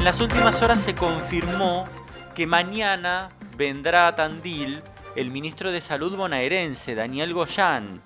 [0.00, 1.84] En las últimas horas se confirmó
[2.34, 4.82] que mañana vendrá a Tandil
[5.14, 8.00] el ministro de Salud bonaerense, Daniel Goyán,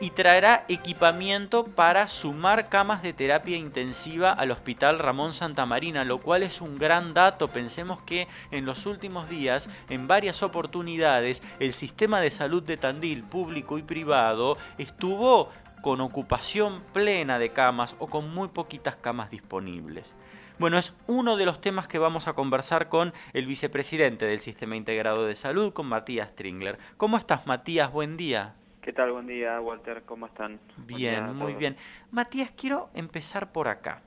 [0.00, 6.18] y traerá equipamiento para sumar camas de terapia intensiva al Hospital Ramón Santa Marina, lo
[6.18, 7.46] cual es un gran dato.
[7.46, 13.22] Pensemos que en los últimos días, en varias oportunidades, el sistema de salud de Tandil,
[13.22, 15.48] público y privado, estuvo
[15.80, 20.16] con ocupación plena de camas o con muy poquitas camas disponibles.
[20.60, 24.76] Bueno, es uno de los temas que vamos a conversar con el vicepresidente del Sistema
[24.76, 26.76] Integrado de Salud, con Matías Tringler.
[26.98, 27.90] ¿Cómo estás, Matías?
[27.90, 28.56] Buen día.
[28.82, 29.10] ¿Qué tal?
[29.10, 30.02] Buen día, Walter.
[30.04, 30.60] ¿Cómo están?
[30.76, 31.78] Bien, muy bien.
[32.10, 34.02] Matías, quiero empezar por acá.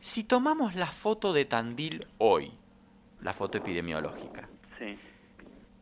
[0.00, 2.52] Si tomamos la foto de Tandil hoy,
[3.20, 4.96] la foto epidemiológica, sí.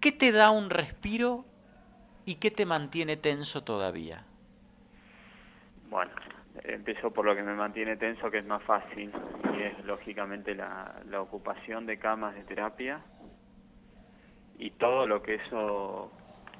[0.01, 1.45] ¿qué te da un respiro
[2.25, 4.25] y qué te mantiene tenso todavía?
[5.91, 6.11] Bueno,
[6.65, 9.13] empiezo por lo que me mantiene tenso, que es más fácil,
[9.57, 13.01] y es lógicamente la, la ocupación de camas de terapia
[14.59, 16.13] y todo lo que eso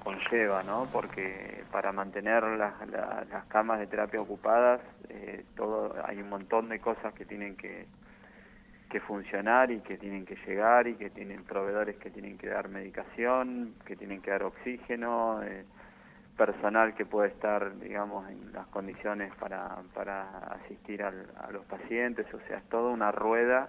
[0.03, 0.89] conlleva, ¿no?
[0.93, 6.81] Porque para mantener las, las camas de terapia ocupadas, eh, todo hay un montón de
[6.81, 7.87] cosas que tienen que,
[8.91, 12.69] que funcionar y que tienen que llegar y que tienen proveedores que tienen que dar
[12.69, 15.65] medicación, que tienen que dar oxígeno, eh,
[16.37, 22.27] personal que puede estar, digamos, en las condiciones para, para asistir al, a los pacientes,
[22.33, 23.69] o sea, es toda una rueda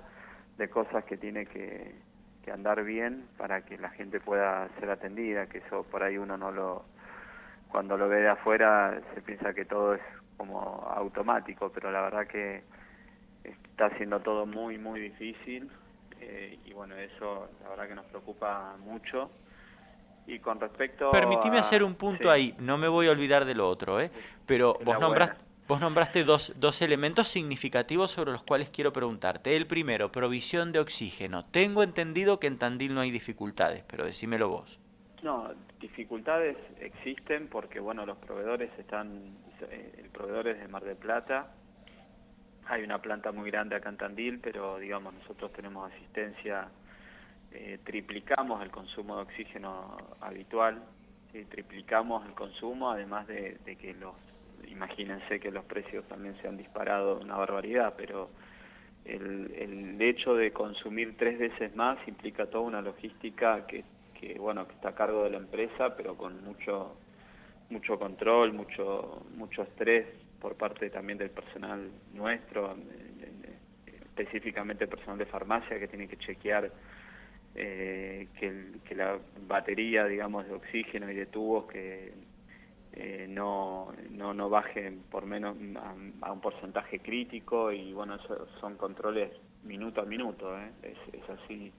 [0.58, 1.95] de cosas que tiene que
[2.44, 6.38] que andar bien para que la gente pueda ser atendida, que eso por ahí uno
[6.38, 6.86] no lo,
[7.70, 10.02] cuando lo ve de afuera se piensa que todo es
[10.38, 10.59] como
[10.95, 12.64] automático, pero la verdad que
[13.44, 15.72] está haciendo todo muy, muy difícil
[16.20, 19.31] eh, y bueno, eso la verdad que nos preocupa mucho.
[20.26, 23.68] Y con respecto Permitime hacer un punto ahí, no me voy a olvidar de lo
[23.68, 24.10] otro, ¿eh?
[24.46, 29.56] pero vos nombraste Vos nombraste dos, dos elementos significativos sobre los cuales quiero preguntarte.
[29.56, 31.44] El primero, provisión de oxígeno.
[31.44, 34.82] Tengo entendido que en Tandil no hay dificultades, pero decímelo vos.
[35.22, 40.98] No, dificultades existen porque, bueno, los proveedores están, eh, el proveedor es de Mar del
[40.98, 41.48] Plata,
[42.66, 46.67] hay una planta muy grande acá en Tandil, pero, digamos, nosotros tenemos asistencia,
[47.53, 50.83] eh, triplicamos el consumo de oxígeno habitual,
[51.49, 54.14] triplicamos el consumo, además de que los
[54.67, 58.30] imagínense que los precios también se han disparado una barbaridad, pero
[59.05, 63.83] el, el hecho de consumir tres veces más implica toda una logística que,
[64.20, 66.95] que bueno que está a cargo de la empresa, pero con mucho
[67.70, 70.05] mucho control, mucho mucho estrés
[70.39, 72.75] por parte también del personal nuestro,
[73.87, 76.71] específicamente el personal de farmacia que tiene que chequear
[77.55, 82.14] eh, que, que la batería, digamos, de oxígeno y de tubos que
[82.95, 85.58] eh, no, no, no bajen por menos
[86.21, 89.31] a, un porcentaje crítico y bueno, eso son controles
[89.64, 90.71] minuto a minuto, ¿eh?
[90.83, 91.71] es, así.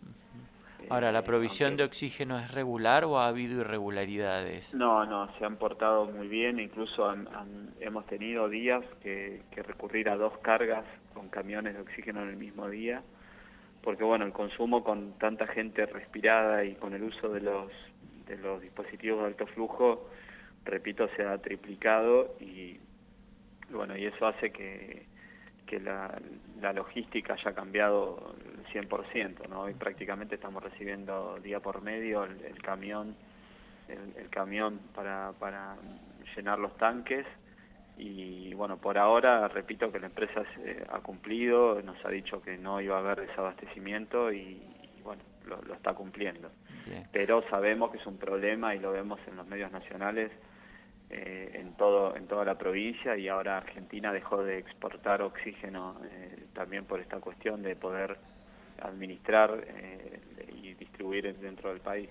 [0.90, 4.74] Ahora, ¿la eh, provisión de oxígeno es regular o ha habido irregularidades?
[4.74, 7.08] No, no, se han portado muy bien, incluso
[7.78, 12.36] hemos tenido días que, que recurrir a dos cargas con camiones de oxígeno en el
[12.36, 13.04] mismo día,
[13.84, 17.70] porque bueno, el consumo con tanta gente respirada y con el uso de los,
[18.26, 20.08] de los dispositivos de alto flujo,
[20.64, 22.80] repito, se ha triplicado y
[23.70, 25.04] bueno, y eso hace que,
[25.66, 26.18] que la,
[26.62, 29.62] la logística haya cambiado el 100%, ¿no?
[29.62, 33.14] Hoy prácticamente estamos recibiendo día por medio el, camión
[33.88, 35.76] el, camión para, para
[36.34, 37.26] llenar los tanques
[37.96, 40.42] y bueno, por ahora repito que la empresa
[40.90, 44.60] ha cumplido, nos ha dicho que no iba a haber desabastecimiento y,
[45.02, 46.50] bueno, lo, lo, está cumpliendo.
[47.12, 50.30] Pero sabemos que es un problema y lo vemos en los medios nacionales
[51.10, 56.46] eh, en todo en toda la provincia y ahora Argentina dejó de exportar oxígeno eh,
[56.54, 58.16] también por esta cuestión de poder
[58.80, 60.20] administrar eh,
[60.60, 62.08] y distribuir dentro del país.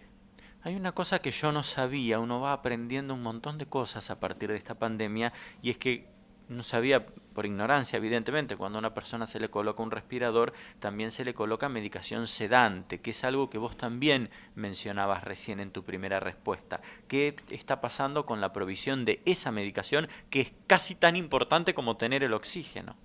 [0.66, 4.20] Hay una cosa que yo no sabía, uno va aprendiendo un montón de cosas a
[4.22, 6.08] partir de esta pandemia y es que
[6.48, 11.12] no sabía por ignorancia, evidentemente, cuando a una persona se le coloca un respirador, también
[11.12, 15.84] se le coloca medicación sedante, que es algo que vos también mencionabas recién en tu
[15.84, 16.80] primera respuesta.
[17.08, 21.98] ¿Qué está pasando con la provisión de esa medicación que es casi tan importante como
[21.98, 22.96] tener el oxígeno?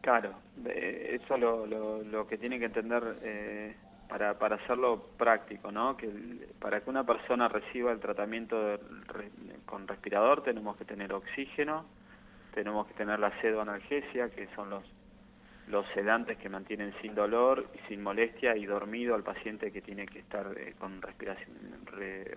[0.00, 0.34] Claro,
[0.66, 3.76] eso lo, lo, lo que tiene que entender eh,
[4.12, 5.96] para, para hacerlo práctico, ¿no?
[5.96, 6.06] Que
[6.60, 8.78] para que una persona reciba el tratamiento
[9.64, 11.86] con respirador tenemos que tener oxígeno,
[12.52, 14.84] tenemos que tener la sedoanalgesia, que son los,
[15.68, 20.04] los sedantes que mantienen sin dolor y sin molestia y dormido al paciente que tiene
[20.04, 21.56] que estar eh, con respiración,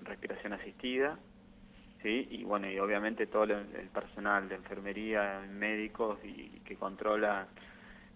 [0.06, 1.20] respiración asistida.
[2.02, 2.26] ¿sí?
[2.32, 7.48] Y bueno, y obviamente todo el, personal de enfermería, médicos y que controla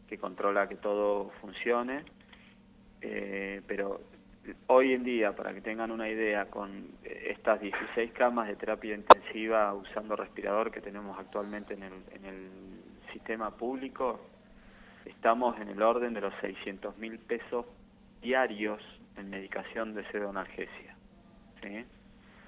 [0.07, 2.03] que controla que todo funcione,
[3.01, 4.01] eh, pero
[4.67, 9.73] hoy en día, para que tengan una idea, con estas 16 camas de terapia intensiva
[9.73, 12.49] usando respirador que tenemos actualmente en el, en el
[13.13, 14.19] sistema público,
[15.05, 17.65] estamos en el orden de los 600 mil pesos
[18.21, 18.81] diarios
[19.17, 20.95] en medicación de pseudoanalgesia.
[21.61, 21.85] ¿sí?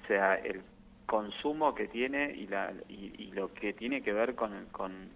[0.02, 0.62] O sea, el
[1.06, 5.10] consumo que tiene y, la, y, lo que tiene que ver con, con,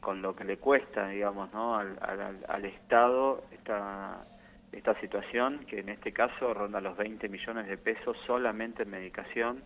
[0.00, 1.76] con, lo que le cuesta, digamos, ¿no?
[1.76, 4.24] al, al, al Estado esta,
[4.72, 9.62] esta situación, que en este caso ronda los 20 millones de pesos solamente en medicación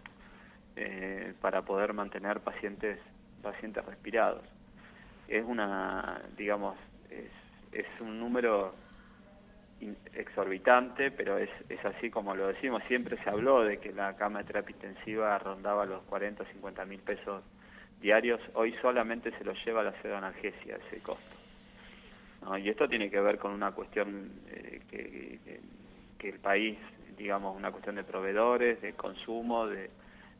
[0.76, 2.98] eh, para poder mantener pacientes,
[3.42, 4.42] pacientes respirados.
[5.28, 6.76] Es una, digamos,
[7.10, 8.74] es, un número
[10.14, 12.82] exorbitante, pero es, es así como lo decimos.
[12.88, 16.84] Siempre se habló de que la cama de terapia intensiva rondaba los 40 o 50
[16.84, 17.42] mil pesos
[18.00, 18.40] diarios.
[18.54, 21.41] Hoy solamente se lo lleva la pseudoanalgesia ese costo.
[22.58, 25.60] Y esto tiene que ver con una cuestión eh, que,
[26.18, 26.78] que, el país,
[27.16, 29.90] digamos, una cuestión de proveedores, de consumo, de,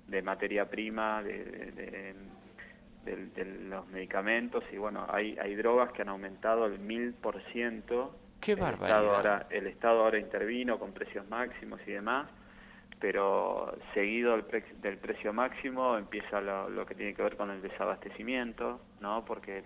[0.08, 2.14] de materia prima, de,
[3.04, 4.64] de, de, los medicamentos.
[4.72, 9.14] Y bueno, hay, hay drogas que han aumentado el mil por ciento Qué el Estado,
[9.14, 12.28] ahora, el Estado ahora intervino con precios máximos y demás,
[12.98, 19.24] pero seguido del, precio máximo empieza lo, que tiene que ver con el desabastecimiento, ¿no?
[19.24, 19.64] Porque el,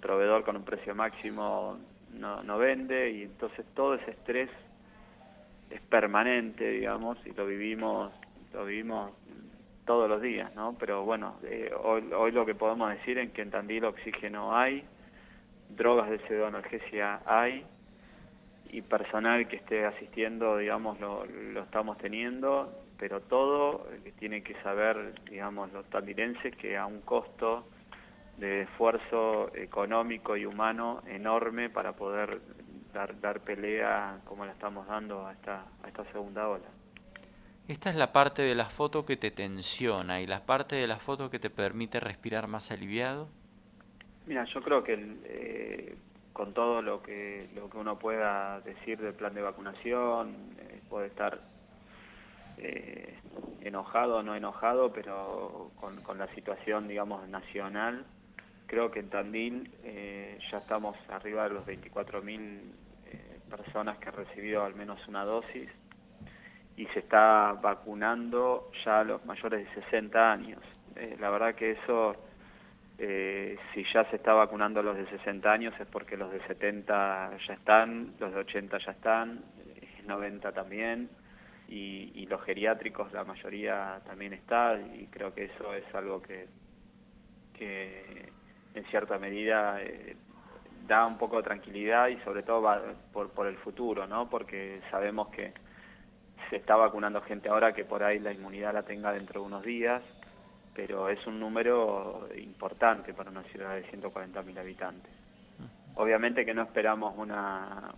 [0.00, 1.78] proveedor con un precio máximo
[2.14, 4.50] no, no vende y entonces todo ese estrés
[5.70, 8.12] es permanente, digamos, y lo vivimos,
[8.52, 9.12] lo vivimos
[9.86, 10.76] todos los días, ¿no?
[10.78, 14.84] Pero bueno, eh, hoy, hoy lo que podemos decir es que en Tandil oxígeno hay,
[15.70, 17.64] drogas de pseudoanalgesia hay,
[18.70, 23.86] y personal que esté asistiendo, digamos, lo, lo estamos teniendo, pero todo
[24.18, 27.66] tiene que saber, digamos, los tandilenses que a un costo
[28.42, 32.40] de esfuerzo económico y humano enorme para poder
[32.92, 36.66] dar, dar pelea como la estamos dando a esta, a esta segunda ola.
[37.68, 40.96] Esta es la parte de la foto que te tensiona y la parte de la
[40.96, 43.28] foto que te permite respirar más aliviado.
[44.26, 44.94] Mira, yo creo que
[45.24, 45.96] eh,
[46.32, 51.06] con todo lo que lo que uno pueda decir del plan de vacunación, eh, puede
[51.06, 51.38] estar
[52.58, 53.14] eh,
[53.60, 58.04] enojado o no enojado, pero con, con, la situación, digamos, nacional,
[58.72, 62.60] creo que en Tandil eh, ya estamos arriba de los 24.000
[63.04, 65.68] eh, personas que han recibido al menos una dosis
[66.78, 70.62] y se está vacunando ya a los mayores de 60 años.
[70.96, 72.16] Eh, la verdad que eso
[72.96, 76.40] eh, si ya se está vacunando a los de 60 años es porque los de
[76.46, 79.44] 70 ya están, los de 80 ya están,
[80.06, 81.10] 90 eh, también,
[81.68, 86.46] y, los geriátricos la mayoría también está, y creo que eso es algo que,
[87.52, 88.32] que
[88.74, 90.16] en cierta medida eh,
[90.86, 92.82] da un poco de tranquilidad y sobre todo va
[93.12, 94.28] por, por el futuro, ¿no?
[94.28, 95.52] Porque sabemos que
[96.50, 99.62] se está vacunando gente ahora que por ahí la inmunidad la tenga dentro de unos
[99.62, 100.02] días,
[100.74, 105.12] pero es un número importante para una ciudad de 140.000 habitantes.
[105.94, 107.94] Obviamente que no esperamos una,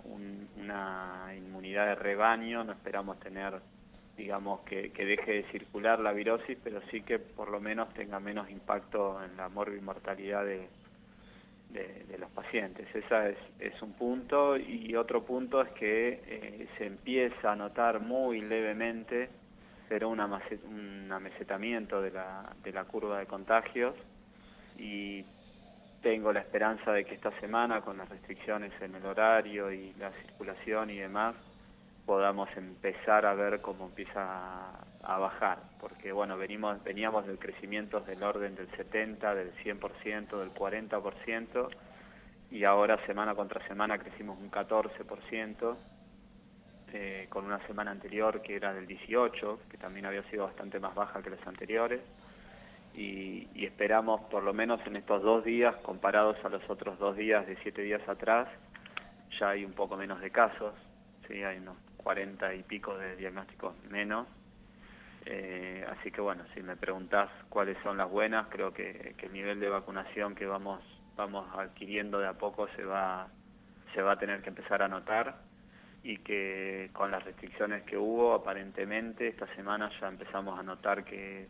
[0.56, 3.60] una inmunidad de rebaño, no esperamos tener,
[4.16, 8.20] digamos, que, que, deje de circular la virosis, pero sí que por lo menos tenga
[8.20, 10.68] menos impacto en la morbimortalidad de,
[11.70, 12.86] de, de los pacientes.
[12.94, 18.00] Ese es, es un punto y otro punto es que eh, se empieza a notar
[18.00, 19.28] muy levemente
[19.88, 23.94] pero una un amesetamiento de la, de la curva de contagios
[24.78, 25.24] y
[26.02, 30.10] tengo la esperanza de que esta semana con las restricciones en el horario y la
[30.22, 31.34] circulación y demás
[32.06, 34.70] podamos empezar a ver cómo empieza
[35.02, 40.52] a, bajar, porque bueno, venimos, veníamos del crecimiento del orden del 70, del 100%, del
[40.52, 41.68] 40%
[42.50, 45.76] y ahora semana contra semana crecimos un 14%.
[46.96, 50.94] Eh, con una semana anterior que era del 18, que también había sido bastante más
[50.94, 52.00] baja que las anteriores,
[52.94, 57.46] y, esperamos por lo menos en estos dos días, comparados a los otros dos días
[57.46, 58.48] de siete días atrás,
[59.40, 60.72] ya hay un poco menos de casos,
[61.26, 61.42] ¿sí?
[61.42, 64.28] hay unos 40 y pico de diagnósticos menos,
[65.26, 69.32] eh, así que bueno, si me preguntás cuáles son las buenas, creo que, que el
[69.32, 70.82] nivel de vacunación que vamos,
[71.16, 73.28] vamos adquiriendo de a poco se va,
[73.94, 75.36] se va a tener que empezar a notar
[76.02, 81.48] y que con las restricciones que hubo, aparentemente esta semana ya empezamos a notar que,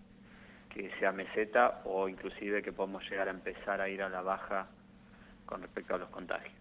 [0.71, 4.69] que sea meseta o inclusive que podemos llegar a empezar a ir a la baja
[5.47, 6.55] con respecto a los contagios.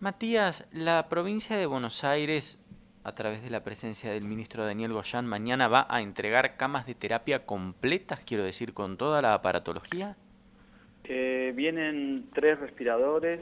[0.00, 2.58] Matías, la provincia de Buenos Aires,
[3.08, 6.94] a través de la presencia del ministro Daniel Goyán, mañana va a entregar camas de
[6.94, 10.14] terapia completas, quiero decir, con toda la aparatología.
[11.04, 13.40] Eh, vienen tres respiradores,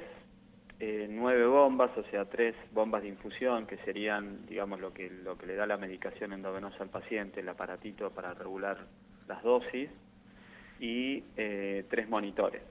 [0.79, 5.37] eh, nueve bombas, o sea, tres bombas de infusión, que serían, digamos, lo que, lo
[5.37, 8.79] que le da la medicación endovenosa al paciente, el aparatito para regular
[9.27, 9.91] las dosis,
[10.79, 12.63] y eh, tres monitores.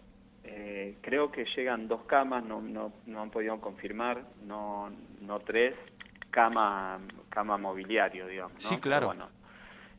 [0.46, 5.74] Eh, creo que llegan dos camas, no, no, no han podido confirmar, no, no tres,
[6.36, 7.00] cama,
[7.30, 8.62] cama mobiliario, digamos.
[8.62, 8.70] ¿no?
[8.70, 9.08] Sí, claro.
[9.08, 9.30] bueno,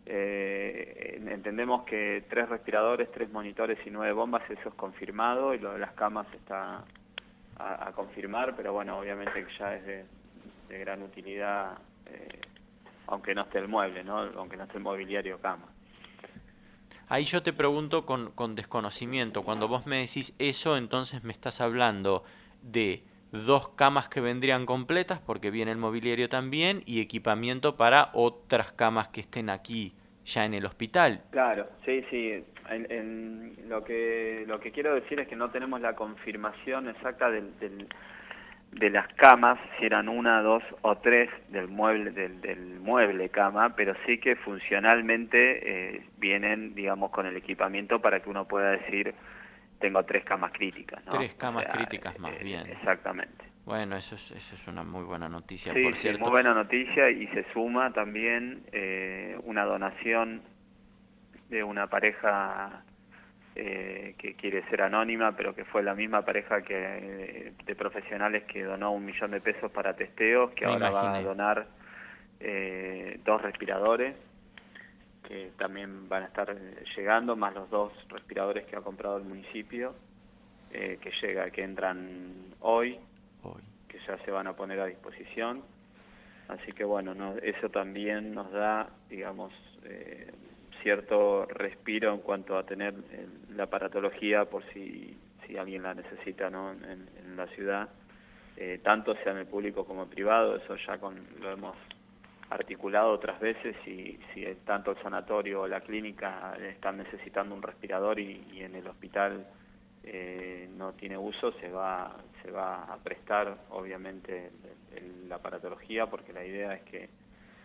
[0.05, 5.73] eh, entendemos que tres respiradores, tres monitores y nueve bombas, eso es confirmado, y lo
[5.73, 6.85] de las camas está
[7.59, 12.40] a, confirmar, pero bueno, obviamente que ya es de, gran utilidad, eh,
[13.07, 14.19] aunque no esté el mueble, ¿no?
[14.19, 15.69] aunque no esté el mobiliario cama.
[17.09, 21.62] Ahí yo te pregunto con, con desconocimiento, cuando vos me decís eso, entonces me estás
[21.62, 22.25] hablando
[22.61, 23.02] de
[23.33, 29.09] dos camas que vendrían completas porque viene el mobiliario también y equipamiento para otras camas
[29.09, 31.23] que estén aquí ya en el hospital.
[31.30, 32.45] Claro, sí, sí.
[33.68, 37.52] Lo que lo que quiero decir es que no tenemos la confirmación exacta del,
[38.73, 43.75] de las camas, si eran una, dos o tres del mueble del, del mueble cama,
[43.76, 49.14] pero sí que funcionalmente eh, vienen, digamos, con el equipamiento para que uno pueda decir
[49.78, 51.04] tengo tres camas críticas.
[51.06, 51.12] ¿no?
[51.12, 52.66] Tres camas críticas más eh, bien.
[52.66, 53.45] Exactamente.
[53.64, 56.21] Bueno, eso es, eso es una muy buena noticia, sí, por sí, cierto.
[56.21, 60.42] muy buena noticia y se suma también eh, una donación
[61.49, 62.85] de una pareja
[63.56, 68.62] eh, que quiere ser anónima, pero que fue la misma pareja que de profesionales que
[68.62, 71.25] donó un millón de pesos para testeos, que Me ahora va a imaginé.
[71.25, 71.66] donar
[72.38, 74.14] eh, dos respiradores
[75.26, 79.25] que también van a estar eh, llegando, más los dos respiradores que ha comprado el
[79.25, 79.95] municipio,
[80.73, 82.99] eh, que llega, que entran hoy,
[83.42, 83.62] Hoy.
[83.88, 85.62] que ya se van a poner a disposición.
[86.49, 89.52] Así que bueno, no, eso también nos da, digamos,
[89.85, 90.33] eh,
[90.83, 96.49] cierto respiro en cuanto a tener eh, la aparatología por si, si alguien la necesita
[96.50, 96.73] ¿no?
[96.73, 97.88] en, en la ciudad,
[98.56, 101.76] eh, tanto sea en el público como en privado, eso ya con, lo hemos
[102.50, 108.20] articulado otras veces y si tanto el sanatorio o la clínica están necesitando un respirador
[108.20, 109.46] y, en el hospital
[110.04, 114.50] eh, no tiene uso, se va, se va a prestar obviamente
[114.94, 117.08] el- la aparatología porque la idea es que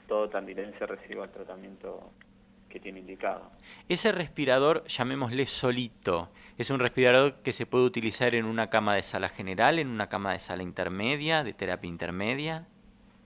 [0.08, 2.12] todo tandilense reciba el tratamiento
[2.68, 3.52] que tiene indicado.
[3.90, 9.04] Ese respirador, llamémosle solito, es un respirador que se puede utilizar en una cama de
[9.04, 12.68] sala general, en una cama de sala intermedia, de terapia intermedia.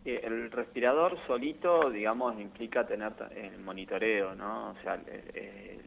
[0.06, 4.70] Eh, El respirador solito, digamos, implica tener el monitoreo, ¿no?
[4.70, 5.82] O sea, eh, eh,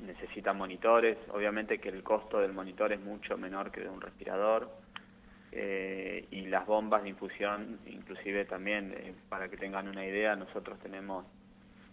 [0.00, 1.18] necesita monitores.
[1.32, 4.70] Obviamente que el costo del monitor es mucho menor que de un respirador.
[5.52, 10.78] Eh, y las bombas de infusión, inclusive también, eh, para que tengan una idea, nosotros
[10.80, 11.24] tenemos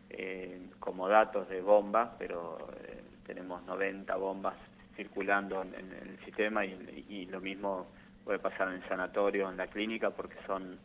[0.10, 4.56] eh, como datos de bombas, pero eh, tenemos 90 bombas
[4.96, 7.88] circulando en, en el sistema y, y lo mismo
[8.26, 10.78] puede pasar en el sanatorio, en la clínica, porque son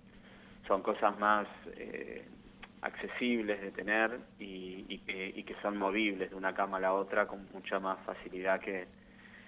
[0.68, 2.24] son cosas más eh,
[2.82, 7.26] accesibles de tener y, que, y que son movibles de una cama a la otra
[7.26, 8.84] con mucha más facilidad que,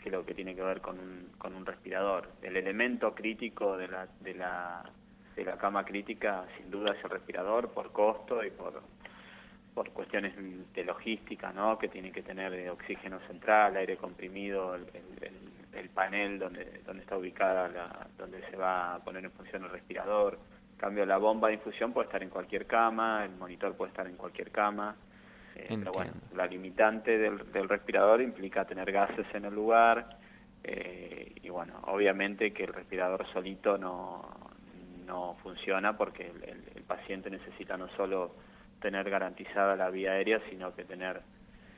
[0.06, 2.28] lo que tiene que ver con un, con un respirador.
[2.42, 4.82] El elemento crítico de la, de, la,
[5.36, 8.82] de la cama crítica sin duda es el respirador por costo y por,
[9.74, 10.34] por cuestiones
[10.74, 11.78] de logística, ¿no?
[11.78, 14.86] que tiene que tener oxígeno central, aire comprimido, el-
[15.72, 19.70] el panel donde, donde está ubicada, la, donde se va a poner en función el
[19.70, 20.36] respirador.
[20.80, 24.16] Cambio, la bomba de infusión puede estar en cualquier cama, el monitor puede estar en
[24.16, 24.96] cualquier cama.
[25.54, 30.08] eh, pero bueno, la limitante del, del respirador implica tener gases en el lugar
[30.64, 34.22] eh, y bueno, obviamente que el respirador solito no,
[35.06, 38.36] no funciona porque el, el- el paciente necesita no solo
[38.80, 41.20] tener garantizada la vía aérea, sino que tener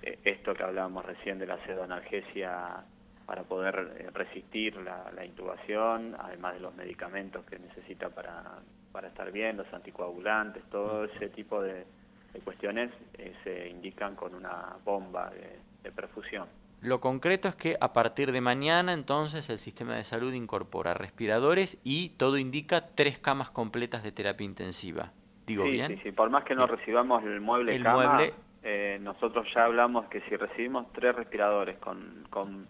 [0.03, 2.85] eh, esto que hablábamos recién de la pseudoanalgesia
[3.27, 8.61] para poder eh, resistir la, la intubación, además de los medicamentos que necesita para,
[8.93, 11.85] para estar bien, los anticoagulantes, todo ese tipo de,
[12.33, 16.47] de cuestiones eh, se indican con una bomba de, de perfusión.
[16.83, 21.79] Lo concreto es que a partir de mañana entonces el sistema de salud incorpora respiradores
[21.85, 25.13] y todo indica tres camas completas de terapia intensiva.
[25.47, 25.97] ¿Digo sí, bien?
[25.97, 26.79] Sí, sí, por más que no Bien.
[26.79, 28.33] recibamos el mueble El cama, mueble-
[28.65, 32.67] eh, nosotros ya hablamos que si recibimos tres respiradores con, con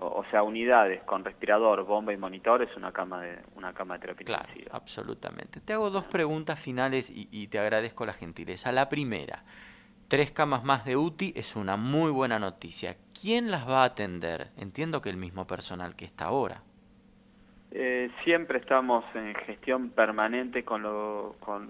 [0.00, 3.94] o, o sea, unidades con respirador, bomba y monitor, es una cama de una cama
[3.94, 4.76] de terapia Claro, intensiva.
[4.76, 5.60] absolutamente.
[5.60, 8.72] Te hago dos preguntas finales y, y te agradezco la gentileza.
[8.72, 9.44] La primera,
[10.08, 12.96] tres camas más de UTI es una muy buena noticia.
[13.20, 14.48] ¿Quién las va a atender?
[14.56, 16.62] Entiendo que el mismo personal que está ahora.
[17.72, 21.68] Eh, siempre estamos en gestión permanente con, lo, con,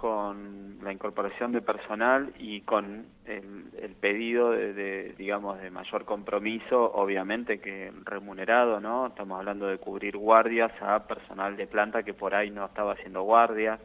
[0.00, 7.60] con la incorporación de personal y con el, pedido de, digamos, de mayor compromiso, obviamente
[7.60, 9.08] que remunerado, ¿no?
[9.08, 13.24] Estamos hablando de cubrir guardias a personal de planta que por ahí no estaba haciendo
[13.24, 13.78] guardias.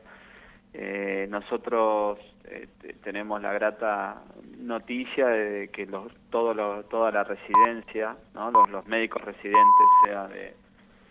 [0.73, 2.69] Eh, nosotros eh,
[3.03, 4.21] tenemos la grata
[4.57, 6.55] noticia de que los, todo
[6.85, 8.51] toda la residencia, ¿no?
[8.51, 10.53] los, los médicos residentes, sea de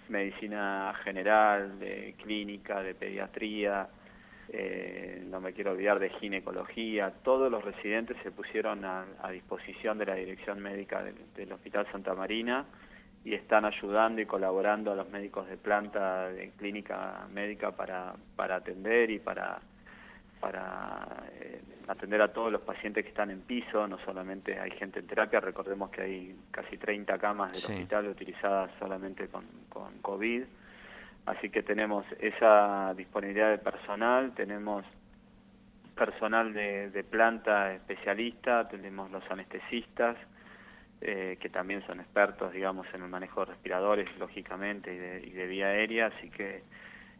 [0.09, 3.87] medicina general, de clínica, de pediatría,
[4.49, 10.07] eh, no me quiero olvidar de ginecología, todos los residentes se pusieron a, disposición de
[10.07, 12.67] la dirección médica del, Hospital Santa Marina
[13.25, 18.57] y están ayudando y colaborando a los médicos de planta de clínica médica para, para
[18.57, 19.61] atender y para,
[20.41, 25.01] para eh, atender a todos los pacientes que están en piso, no solamente hay gente
[25.01, 30.45] en terapia, recordemos que hay casi 30 camas del hospital utilizadas solamente con, con COVID
[31.27, 34.85] Así que tenemos esa disponibilidad de personal, tenemos
[35.95, 40.17] personal de, planta especialista, tenemos los anestesistas,
[41.01, 44.93] eh, que también son expertos, digamos, en el manejo de respiradores, lógicamente,
[45.25, 46.63] y de, vía aérea, así que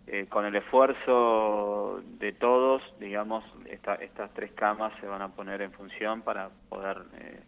[0.07, 5.73] eh, con el esfuerzo de todos, digamos, estas tres camas se van a poner en
[5.73, 7.41] función para poder eh,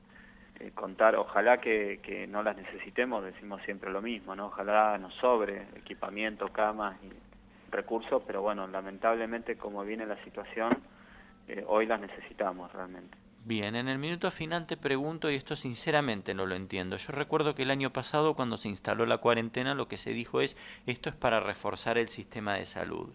[0.61, 4.47] eh, contar, ojalá que, que, no las necesitemos, decimos siempre lo mismo, ¿no?
[4.47, 7.11] Ojalá nos sobre equipamiento, camas y
[7.71, 10.79] recursos, pero bueno, lamentablemente como viene la situación,
[11.49, 13.17] eh, hoy las necesitamos realmente.
[13.45, 16.97] Bien, en el minuto final te pregunto, y esto sinceramente no lo entiendo.
[16.97, 20.41] Yo recuerdo que el año pasado, cuando se instaló la cuarentena, lo que se dijo
[20.41, 23.11] es, esto es para reforzar el sistema de salud.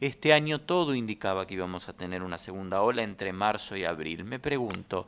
[0.00, 4.24] Este año todo indicaba que íbamos a tener una segunda ola entre marzo y abril.
[4.24, 5.06] Me pregunto,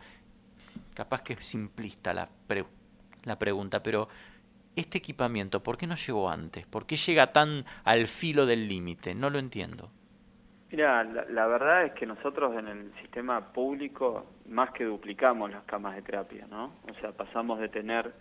[0.96, 2.26] capaz que es simplista la,
[3.24, 4.08] la pregunta, pero
[4.74, 6.66] este equipamiento, ¿por qué no llegó antes?
[6.66, 9.14] ¿Por qué llega tan al filo del límite?
[9.14, 9.90] No lo entiendo.
[10.70, 15.94] Mira, la, verdad es que nosotros en el sistema público más que duplicamos las camas
[15.94, 16.72] de terapia, ¿no?
[16.90, 18.12] O sea, pasamos de tener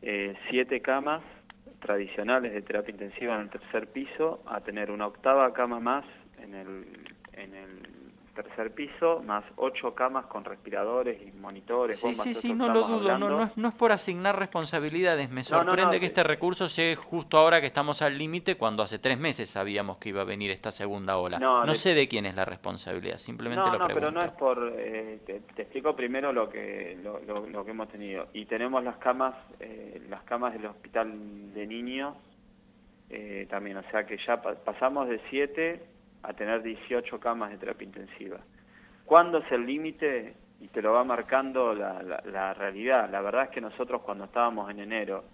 [0.00, 1.22] eh, siete camas
[1.80, 6.04] tradicionales de terapia intensiva en el tercer piso a tener una octava cama más
[6.38, 8.03] en el
[8.34, 12.00] tercer piso, más ocho camas con respiradores y monitores.
[12.00, 16.00] Sí, sí, sí, no lo dudo, no, no, no, es por asignar responsabilidades, me sorprende
[16.00, 19.98] que este recurso sea justo ahora que estamos al límite, cuando hace tres meses sabíamos
[19.98, 21.38] que iba a venir esta segunda ola.
[21.38, 23.88] No, sé de quién es la responsabilidad, simplemente lo pregunto.
[23.88, 27.88] No, pero no es por, eh, te, explico primero lo que, lo, lo, que hemos
[27.88, 28.28] tenido.
[28.32, 32.14] Y tenemos las camas, eh, las camas del hospital de niños,
[33.10, 35.93] eh, también, o sea que ya pasamos de siete
[36.24, 38.38] a tener 18 camas de terapia intensiva.
[39.04, 40.34] ¿Cuándo es el límite?
[40.60, 43.10] Y te lo va marcando la, la, realidad.
[43.10, 45.24] La verdad es que nosotros cuando estábamos en enero,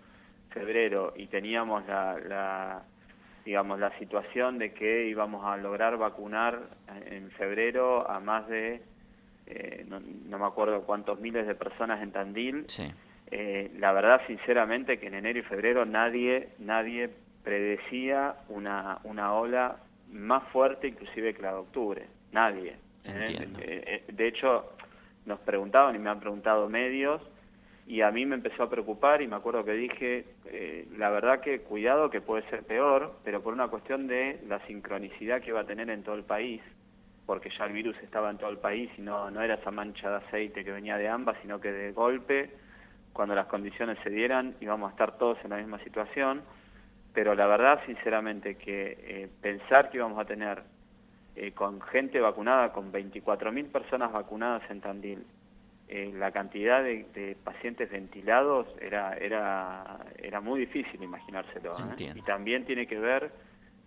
[0.50, 2.82] febrero y teníamos la, la
[3.44, 6.60] digamos la situación de que íbamos a lograr vacunar
[7.06, 8.82] en febrero a más de
[9.46, 12.66] eh, no, me acuerdo cuántos miles de personas en Tandil
[13.30, 17.10] eh, la verdad sinceramente que en enero y febrero nadie nadie
[17.42, 19.76] predecía una una ola
[20.12, 22.06] más fuerte inclusive que la de octubre.
[22.32, 22.76] Nadie.
[23.04, 23.48] ¿eh?
[23.58, 24.72] Eh, eh, de hecho,
[25.26, 27.20] nos preguntaban y me han preguntado medios
[27.86, 30.24] y a mí me empezó a preocupar y me acuerdo que dije,
[30.96, 35.40] la verdad que cuidado que puede ser peor, pero por una cuestión de la sincronicidad
[35.40, 36.62] que va a tener en todo el país,
[37.26, 40.08] porque ya el virus estaba en todo el país y no, no era esa mancha
[40.08, 42.50] de aceite que venía de ambas, sino que de golpe,
[43.12, 46.42] cuando las condiciones se dieran, íbamos a estar todos en la misma situación
[47.12, 50.62] pero la verdad, sinceramente, que eh, pensar que íbamos a tener
[51.34, 55.24] eh, con gente vacunada, con 24.000 personas vacunadas en Tandil,
[55.88, 61.76] eh, la cantidad de, pacientes ventilados era era era muy difícil imaginárselo.
[61.98, 63.32] Y también tiene que ver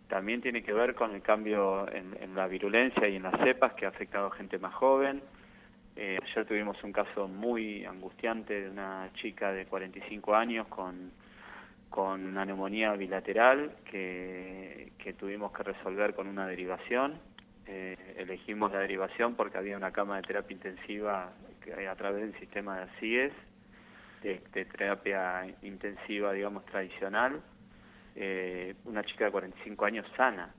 [0.10, 3.74] también tiene que ver con el cambio en, en, la virulencia y en las cepas
[3.74, 5.24] que ha afectado a gente más joven.
[5.96, 11.12] ayer tuvimos un caso muy angustiante de una chica de 45 años con
[11.94, 17.20] con una neumonía bilateral que, tuvimos que resolver con una derivación.
[17.68, 22.40] Eh, elegimos la derivación porque había una cama de terapia intensiva que a través del
[22.40, 23.34] sistema de CIES,
[24.24, 27.40] de, terapia intensiva, digamos, tradicional,
[28.16, 30.52] eh, una chica de 45 años sana,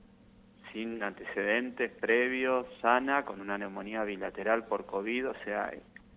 [0.71, 5.69] sin antecedentes previos, sana, con una neumonía bilateral por COVID, o sea,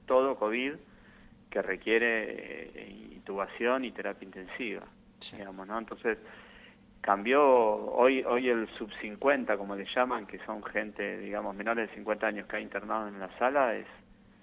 [0.07, 0.75] todo COVID
[1.51, 4.87] que requiere eh, intubación y terapia intensiva
[5.33, 5.79] digamos, ¿no?
[5.79, 6.19] Entonces
[7.01, 11.95] cambió hoy hoy el sub 50 como le llaman que son gente digamos menores de
[11.95, 13.87] 50 años que ha internado en la sala es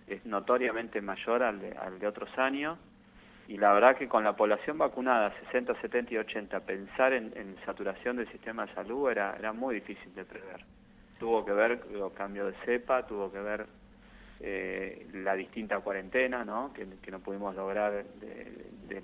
[0.07, 2.79] es notoriamente mayor al de, al de otros años
[3.49, 7.57] y la verdad que con la población vacunada 60 70 y 80 pensar en, en
[7.65, 10.63] saturación del sistema de salud era era muy difícil de prever
[11.19, 13.65] tuvo que ver los cambios de cepa, tuvo que ver
[14.39, 16.73] eh, la distinta cuarentena, ¿no?
[16.73, 19.03] Que, no pudimos lograr de,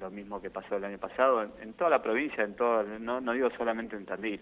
[0.00, 3.32] lo mismo que pasó el año pasado en, toda la provincia, en todo, no, no
[3.32, 4.40] digo solamente en Tandil,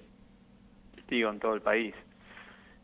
[1.08, 1.94] digo en todo el país.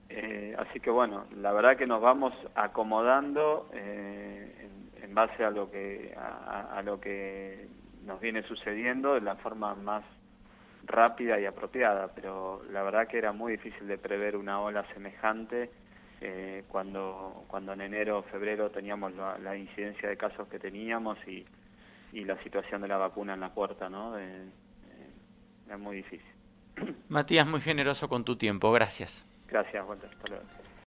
[0.08, 4.68] Eh, así que bueno, la verdad que nos vamos acomodando eh,
[5.02, 7.68] en, base a lo que a, lo que
[8.06, 10.04] nos viene sucediendo de la forma más
[10.84, 15.70] rápida y apropiada, pero la verdad que era muy difícil de prever una ola semejante
[16.20, 21.44] eh, cuando, cuando en enero o febrero teníamos la, incidencia de casos que teníamos y,
[22.12, 24.16] y, la situación de la vacuna en la puerta, ¿no?
[24.18, 26.26] Era muy difícil.
[27.08, 29.26] Matías, muy generoso con tu tiempo, gracias.
[29.48, 30.10] Gracias, Walter.
[30.10, 30.44] Hasta luego.